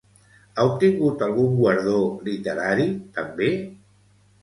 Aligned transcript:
Ha 0.55 0.63
obtingut 0.69 1.21
algun 1.27 1.53
guardó 1.61 2.01
literari 2.31 2.91
també? 3.21 3.55